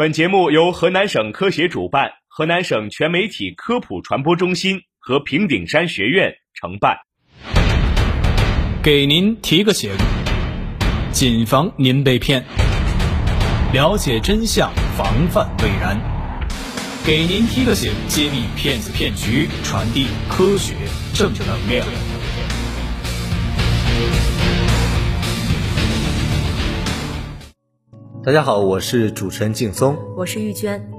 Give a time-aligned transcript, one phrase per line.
[0.00, 6.96] 本节目由河南省科协主办，河南省全媒体科普传播中心和平顶山学院承办。
[8.82, 9.90] 给您提个醒，
[11.12, 12.42] 谨防您被骗。
[13.74, 16.00] 了解真相，防范未然。
[17.04, 20.76] 给您提个醒，揭秘骗子骗局，传递科学
[21.12, 21.86] 正能量。
[28.22, 30.90] 大家好，我是主持人劲松，我是玉娟。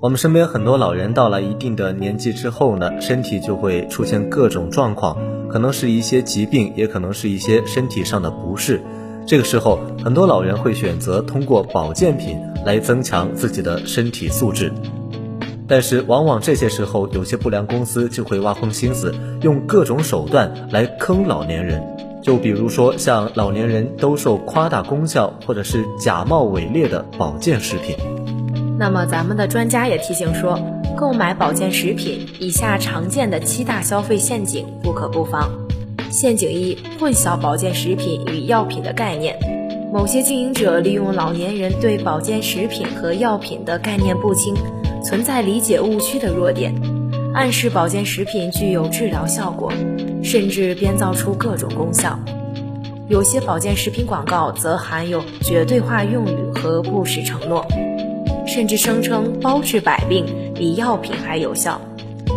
[0.00, 5.16] 我们身边很多老人到了一定的年纪之后呢，身体就会出现各种状况，
[5.48, 8.82] 可能是一些疾病，也可能是一些身体上的不适。
[9.24, 14.72] 这个时候，很多老人会选择通过保健品来增强自己的身体素质，
[15.68, 21.93] 但是往往这些时候，有些不良公司就会挖空心思，用各种手段来坑老年人。
[22.24, 27.94] 就比如说，像老年人兜售夸大功效或者是假冒伪劣的保健食品。
[28.78, 30.58] 那么，咱们的专家也提醒说，
[30.96, 35.50] 购买保健食品，以下常见的七大消费陷阱不可不防。
[36.10, 39.38] 陷阱一：混淆保健食品与药品的概念。
[39.92, 44.54] 某些经营者利用老年人对保健食品和药品的概念不清，
[45.04, 46.74] 存在理解误区的弱点，
[47.34, 49.72] 暗示保健食品具有治疗效果。
[50.22, 52.18] 甚至编造出各种功效，
[53.08, 57.62] 有些保健食品广告则含有绝对化用语和不实承诺，
[58.46, 60.24] 甚至声称包治百病，
[60.54, 61.78] 比药品还有效，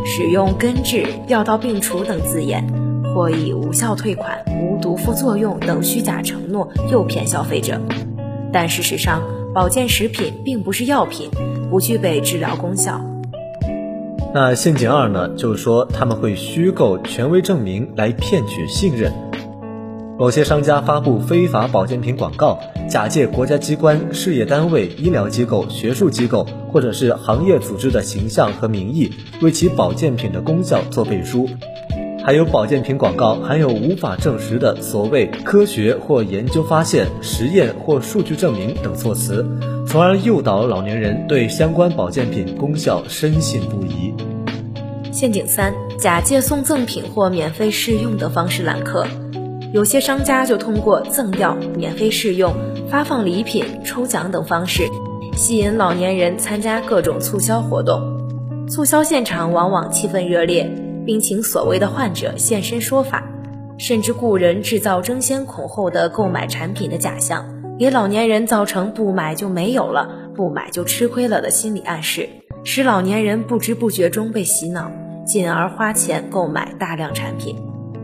[0.06, 2.62] 使用根治、药到病除等字眼，
[3.16, 7.80] 或以无效退款、无毒副作用等虚假承诺诱骗消费者。
[8.52, 9.24] 但事实上，
[9.56, 11.30] 保健食品并不是药品，
[11.70, 13.02] 不具备治疗功效。
[14.34, 15.30] 那陷阱二呢？
[15.36, 19.12] 就是说他们会虚构权威证明来骗取信任。
[20.20, 29.12] 某些商家发布非法保健品广告，假借国家机关、事业单位、医疗机构、学术机构或者是行业组织的形象和名义，
[29.42, 31.48] 为其保健品的功效做背书。
[32.24, 39.46] 还有保健品广告含有无法证实的所谓科学或研究发现、实验或数据证明等措辞。
[39.88, 44.14] 从而诱导老年人对相关保健品功效深信不疑。
[45.14, 49.08] 陷阱三：假借送赠品或免费试用的方式揽客。
[49.72, 52.54] 有些商家就通过赠药、免费试用、
[52.90, 54.84] 发放礼品、抽奖等方式，
[55.38, 58.02] 吸引老年人参加各种促销活动。
[58.70, 60.70] 促销现场往往气氛热烈，
[61.06, 63.24] 并请所谓的患者现身说法，
[63.78, 67.57] 甚至雇人制造争先恐后的购买产品的假象。
[67.80, 72.28] 给老年人造成不买就没有了，不买就吃亏了的心理暗示，
[72.64, 74.90] 使老年人不知不觉中被洗脑，
[75.24, 77.56] 进而花钱购买大量产品。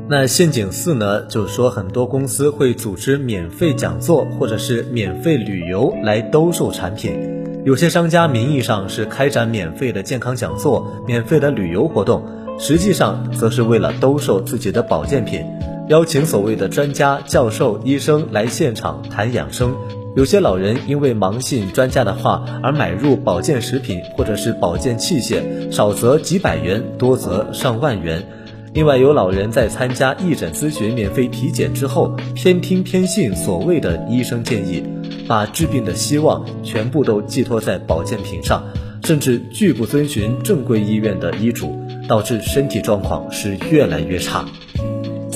[0.08, 1.26] 那陷阱四呢？
[1.26, 7.18] 就是说很多公司会组织免费讲座或者是免费旅游来兜售产品，
[7.66, 12.24] 有些商家名义上是开展免费的健康讲座、免费的旅游活动，
[12.60, 15.44] 实际上则是为了兜售自己的保健品。
[15.90, 19.76] 邀请所谓的专家、教授、医生来现场谈养生，
[20.16, 28.26] 有些老人因为盲信专家的话而买入保健食品或者是保健器械，少则几百元，多则上万元。
[28.74, 34.84] 另外，有老人在参加义诊咨询、免费体检之后，偏听偏信所谓的医生建议，
[35.28, 38.64] 把治病的希望全部都寄托在保健品上，
[39.04, 41.78] 甚至拒不遵循正规医院的医嘱，
[42.08, 44.46] 导致身体状况是越来越差。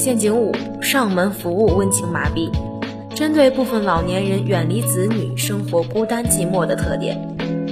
[0.08, 2.50] 陷阱五：上门服务温情麻痹。
[3.14, 7.20] 针对部分老年人远离子女、生活孤单寂寞的特点，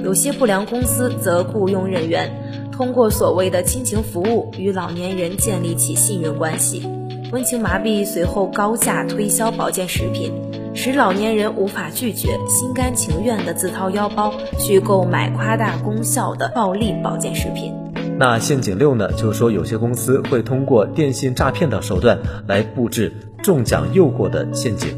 [0.03, 2.29] 有些不良公司则雇佣人员，
[2.73, 6.85] 通过所谓的亲情服务与老年人建立起信任关系。
[7.31, 10.29] 温情麻痹随后高价推销保健食品，
[10.73, 17.73] 使老年人无法拒绝，心甘情愿地自掏腰包去购买夸大功效的暴利保健食品。
[18.17, 19.11] 那陷阱六呢？
[19.11, 22.17] 就是说，有些公司会通过电信诈骗的手段
[22.47, 23.11] 来布置
[23.43, 24.95] 中奖诱惑的陷阱。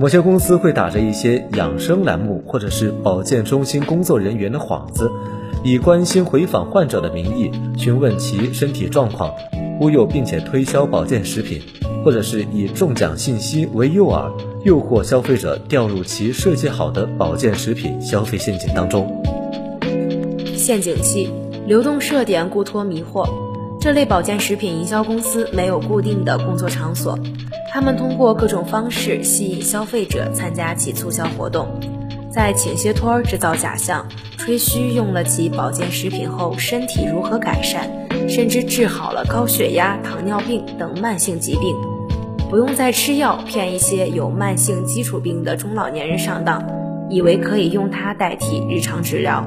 [0.00, 5.08] 某些公司会打着一些养生栏目或者是保健中心工作人员的幌子，
[5.64, 9.32] 以关心回访患者的名义询问其身体状况，
[9.78, 11.62] 忽悠并且推销保健食品，
[12.04, 14.32] 或者是以中奖信息为诱饵，
[14.64, 19.22] 诱惑消费者掉入其设计好的保健食品消费陷阱当中。
[20.56, 21.47] 陷阱七。
[21.68, 23.28] 流动设点故托迷惑，
[23.78, 27.18] 这类保健食品营销公司没有固定的工作场所，
[27.70, 31.68] 他们通过各种方式吸引消费者参加其促销活动，
[32.30, 37.86] 在请些托儿制造假象，吹嘘用了其保健食品后身体如何改善，
[38.30, 41.76] 甚至治好了高血压、糖尿病等慢性疾病，
[42.48, 46.64] 不用再吃药，骗一些有慢性基础病的中老年人上当。
[47.10, 49.42] 以为可以用它代替日常治疗。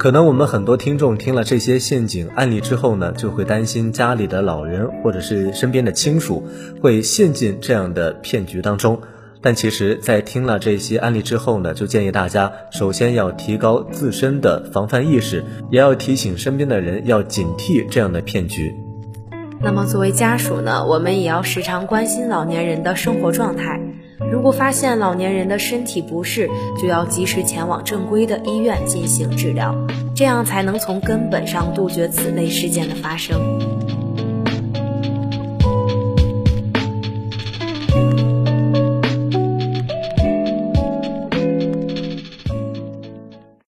[0.00, 6.42] 可能我们很多听众听了这些陷阱案例之后呢，就会担心家里的老人或者是身边的亲属
[6.80, 8.98] 会陷进这样的骗局当中。
[9.42, 18.74] 但其实，在听了这些案例之后呢，就建议大家首先要提高自身的防范意识，也要提醒身边的人要警惕这样的骗局。
[19.60, 23.78] 那么，作为家属呢，我们也要时常关心老年人的生活状态。
[24.28, 26.48] 如果发现老年人的身体不适，
[26.80, 29.74] 就要及时前往正规的医院进行治疗，
[30.14, 33.99] 这样才能从根本上杜绝此类事件的发生。